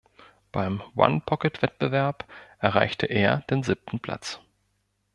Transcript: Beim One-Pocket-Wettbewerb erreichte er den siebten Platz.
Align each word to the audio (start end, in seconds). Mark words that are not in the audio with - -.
Beim 0.51 0.81
One-Pocket-Wettbewerb 0.95 2.25
erreichte 2.57 3.05
er 3.05 3.41
den 3.51 3.61
siebten 3.61 3.99
Platz. 3.99 4.39